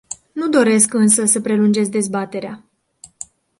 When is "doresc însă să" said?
0.49-1.41